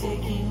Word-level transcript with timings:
taking 0.00 0.47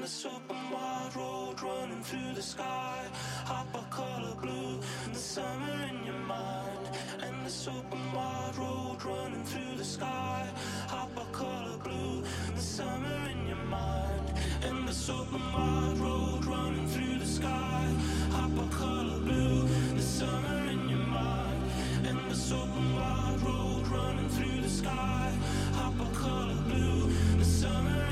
And 0.00 0.08
the 0.08 0.28
open 0.28 0.70
wide 0.72 1.14
road 1.14 1.60
running 1.60 2.02
through 2.02 2.32
the 2.34 2.40
sky. 2.40 3.04
Hopper 3.44 3.84
color 3.90 4.34
blue, 4.40 4.80
and 5.04 5.14
the 5.14 5.18
summer 5.18 5.88
in 5.90 6.06
your 6.06 6.18
mind. 6.20 6.88
And 7.20 7.46
the 7.46 7.70
open 7.70 8.12
wide 8.14 8.56
road 8.56 8.96
running 9.04 9.44
through 9.44 9.76
the 9.76 9.84
sky. 9.84 10.48
Hopper 10.88 11.26
color 11.32 11.76
blue, 11.84 12.24
and 12.48 12.56
the 12.56 12.62
summer 12.62 13.28
in 13.30 13.46
your 13.46 13.62
mind. 13.68 14.32
And 14.62 14.88
the 14.88 15.12
open 15.12 15.52
wide 15.52 15.98
road 15.98 16.46
running 16.46 16.88
through 16.88 17.18
the 17.18 17.26
sky. 17.26 17.94
Hopper 18.30 18.74
color 18.74 19.18
blue, 19.18 19.68
the 19.96 20.02
summer 20.02 20.70
in 20.70 20.88
your 20.88 21.06
mind. 21.06 21.62
And 22.06 22.30
the 22.30 22.54
open 22.56 22.94
wide 22.94 23.42
road 23.42 23.86
running 23.88 24.30
through 24.30 24.62
the 24.62 24.70
sky. 24.70 25.38
Hopper 25.74 26.10
color 26.14 26.56
blue, 26.68 27.12
the 27.36 27.44
summer 27.44 28.09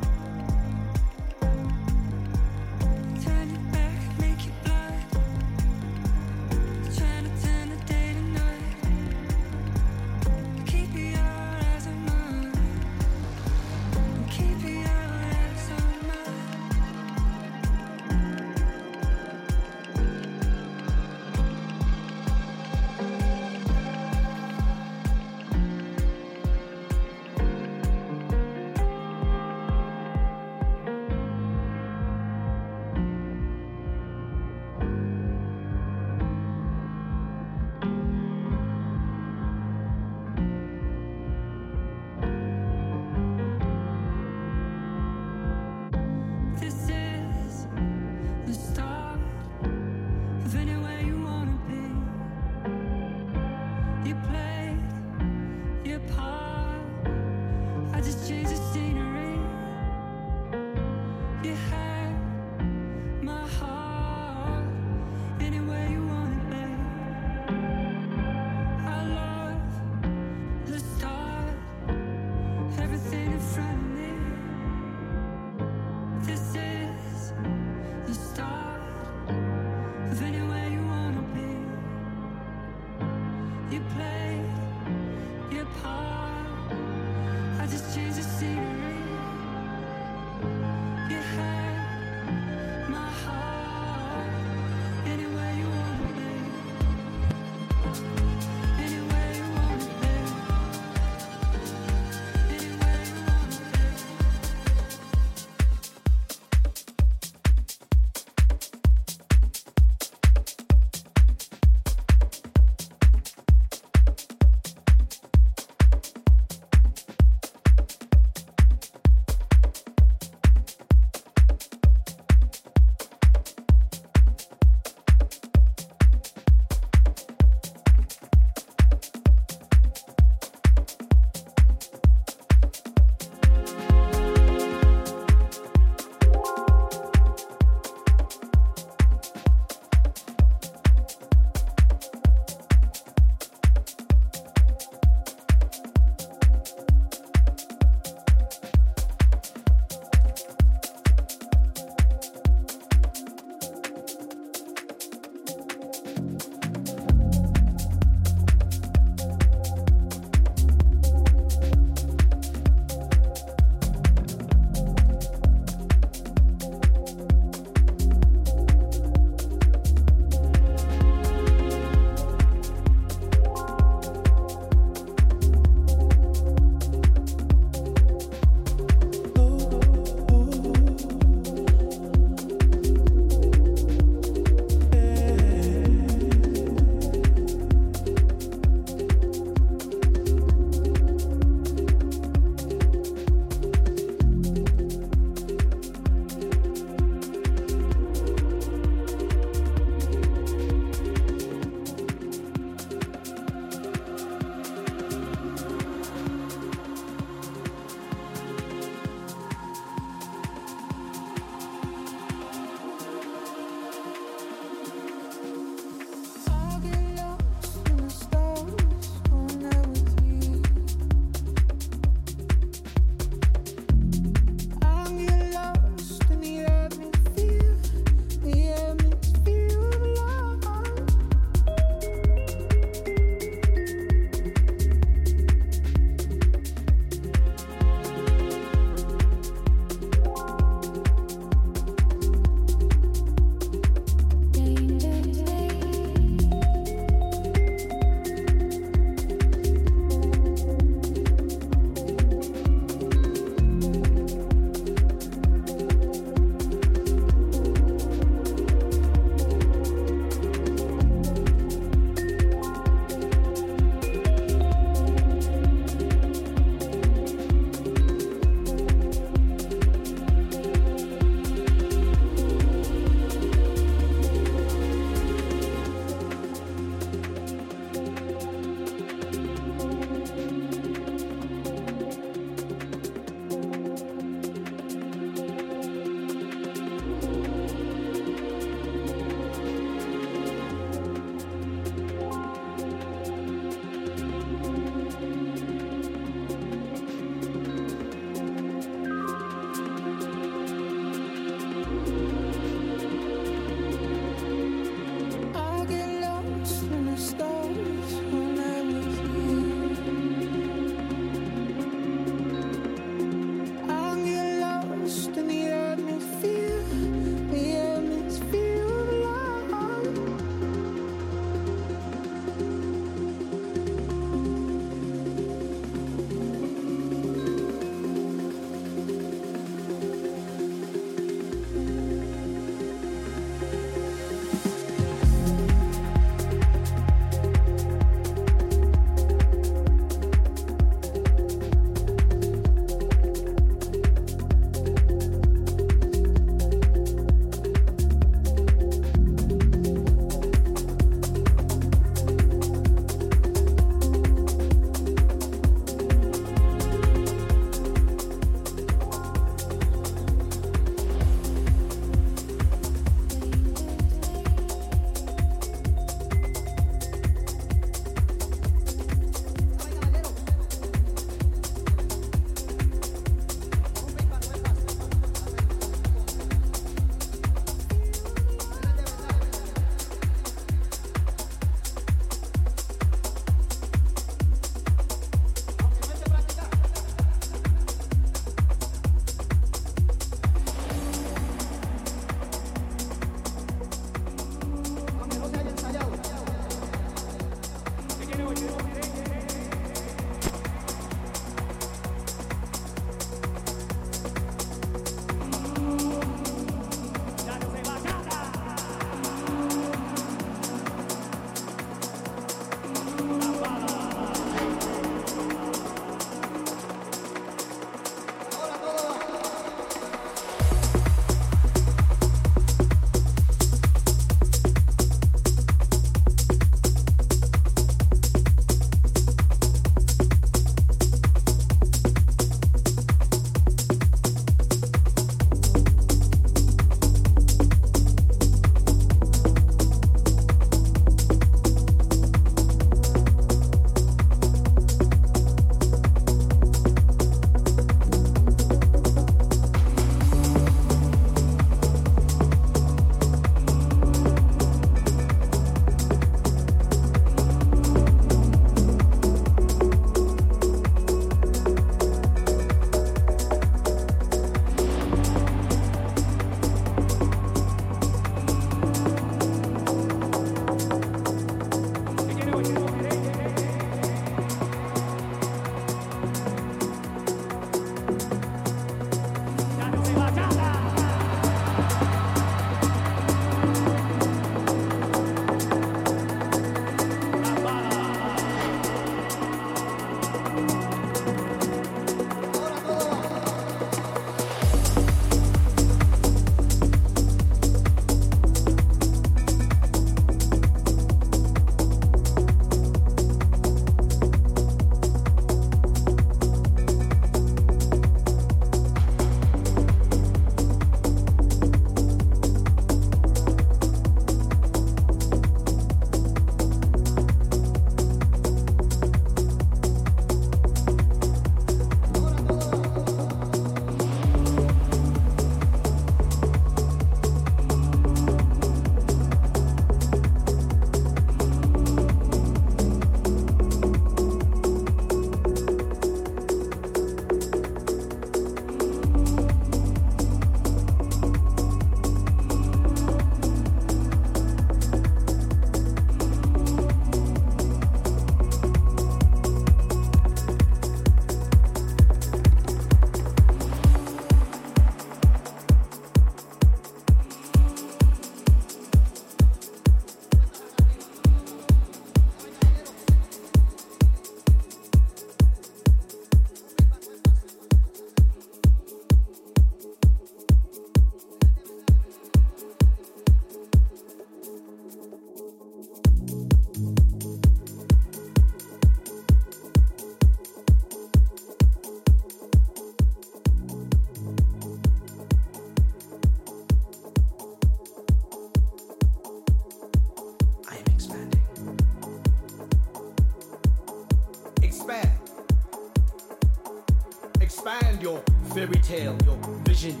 fairy 598.54 598.80
tale, 598.82 599.18
your 599.24 599.36
vision. 599.64 600.00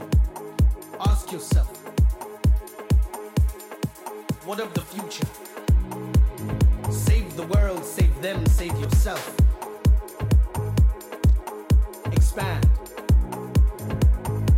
Ask 1.00 1.32
yourself, 1.32 1.66
what 4.46 4.60
of 4.60 4.72
the 4.74 4.80
future? 4.80 5.26
Save 6.88 7.34
the 7.34 7.46
world, 7.48 7.84
save 7.84 8.14
them, 8.22 8.46
save 8.46 8.78
yourself. 8.78 9.34
Expand. 12.12 12.70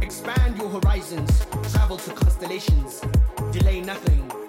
Expand 0.03 0.59
your 0.59 0.69
horizons, 0.69 1.47
travel 1.73 1.97
to 1.97 2.11
constellations, 2.11 3.01
delay 3.51 3.81
nothing. 3.81 4.46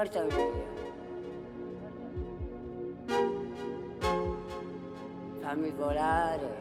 Marta 0.00 0.20
Eugenia. 0.20 0.64
Fammi 5.42 5.70
volare. 5.72 6.52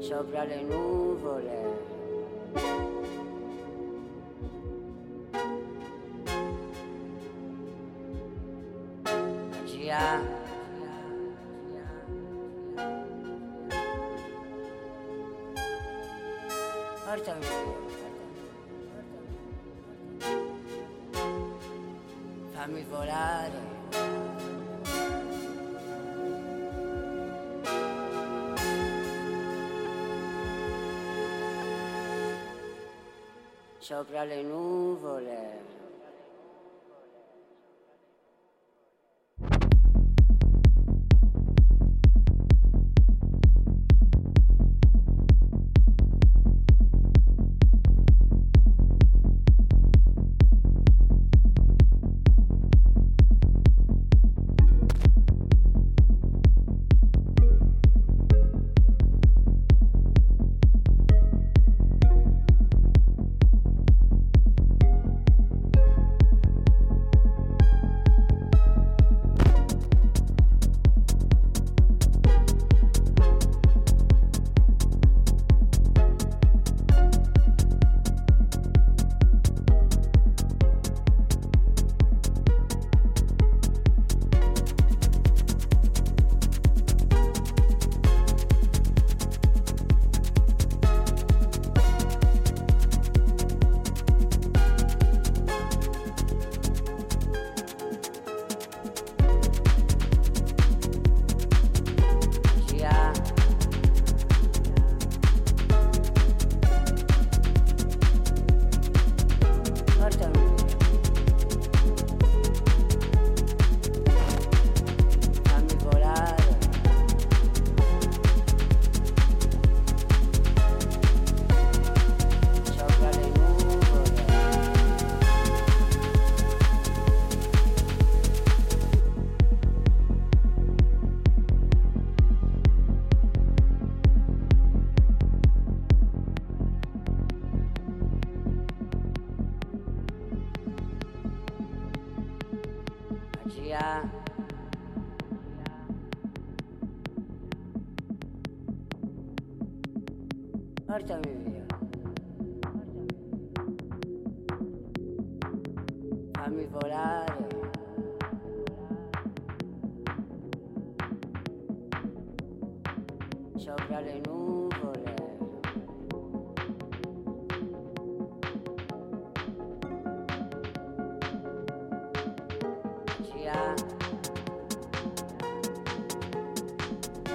Sopra 0.00 0.42
le 0.42 0.62
nuvole. 0.62 1.56
Yeah. 9.76 10.47
portami, 17.28 17.46
fammi 22.52 22.84
volare. 22.88 23.76
Sopra 33.78 34.24
le 34.24 34.42
nuvole. 34.42 35.67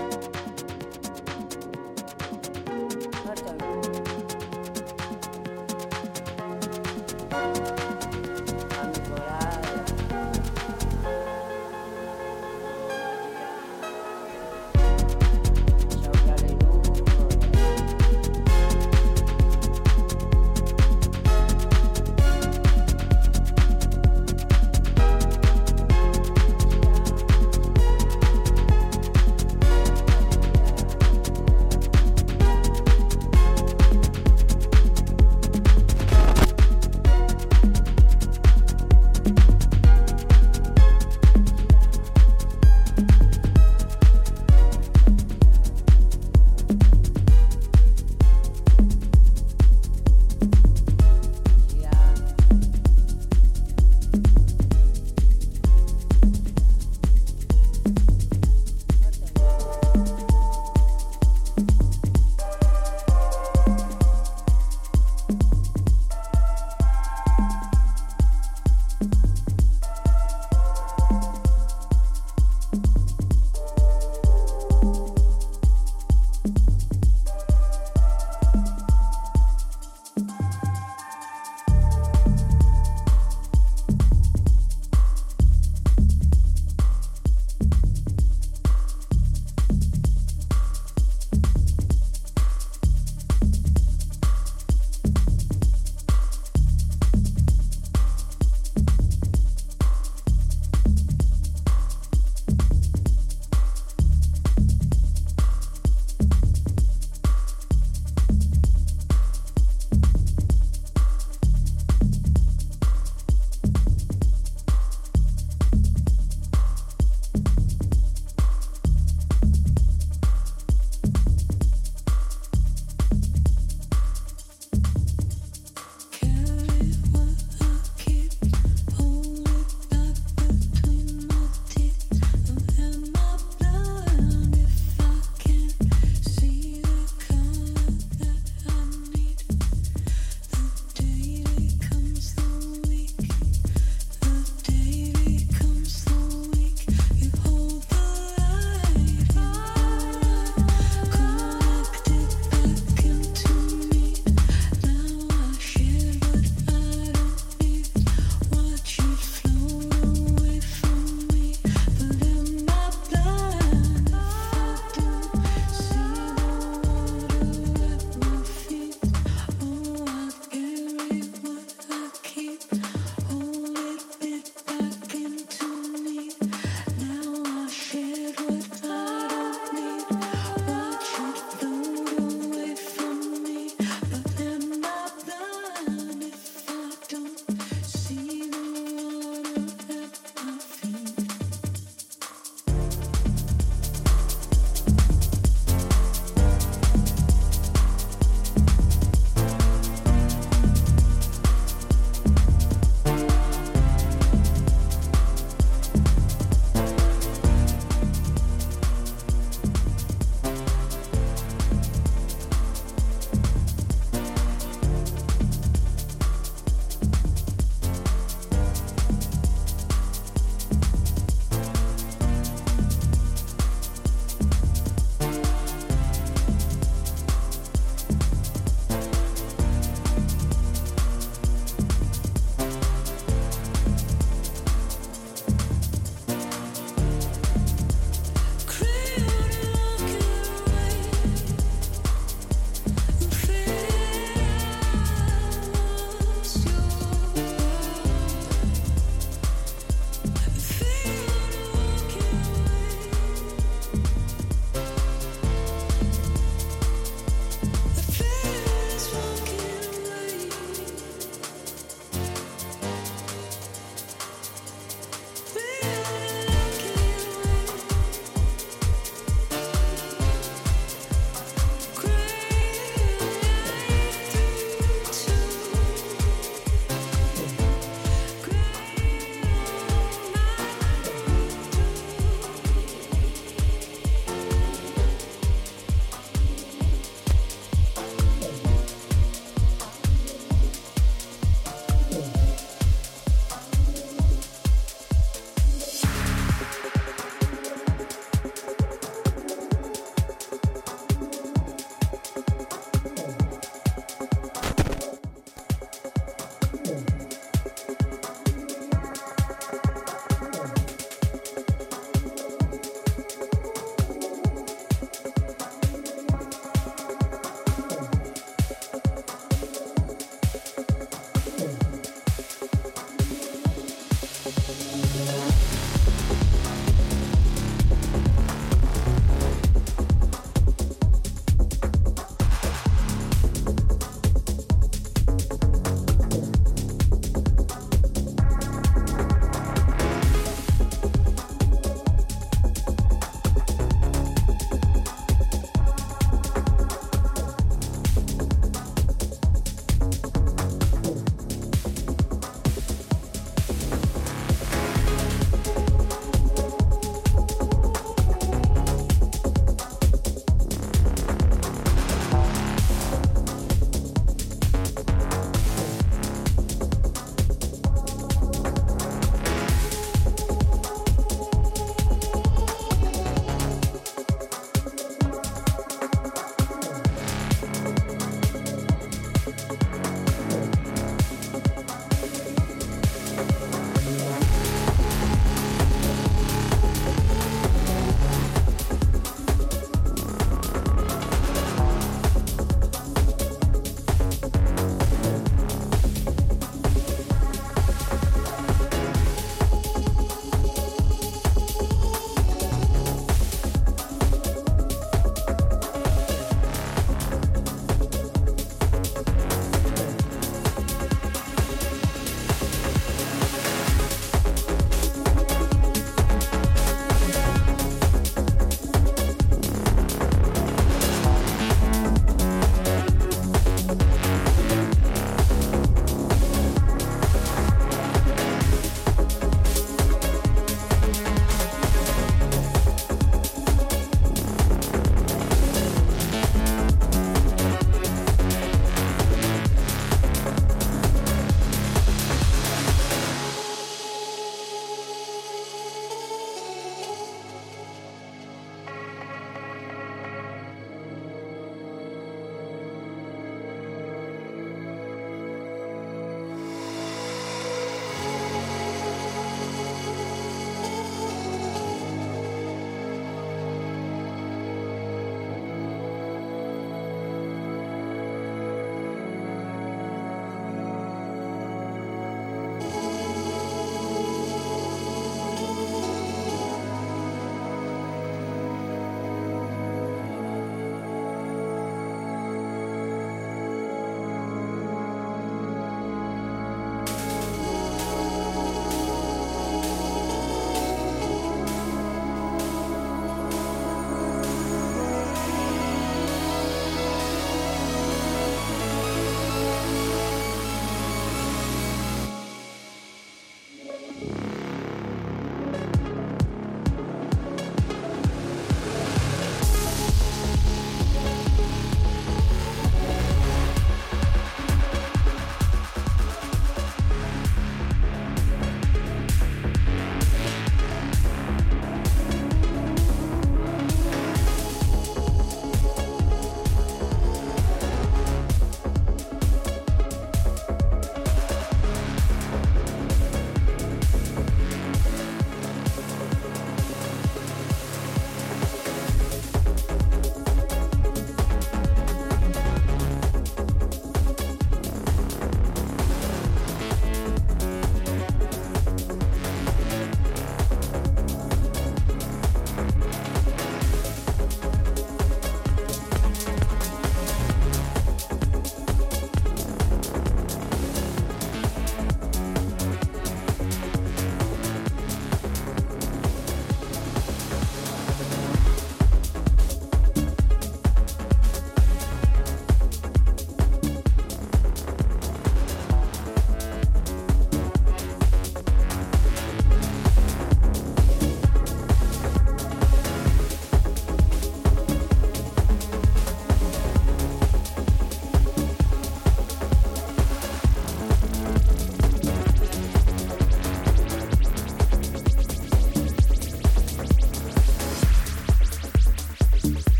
you 0.00 0.39